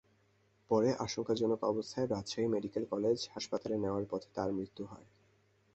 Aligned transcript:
পরে 0.69 0.89
আশঙ্কাজনক 0.99 1.59
অবস্থায় 1.63 2.07
রাজশাহী 2.07 2.47
মেডিকেল 2.47 2.83
কলেজ 2.85 3.17
হাসপাতালে 3.33 3.75
নেওয়ার 3.77 4.05
পথে 4.11 4.29
তাঁর 4.35 4.49
মৃত্যু 4.51 4.83
হয়। 4.85 5.07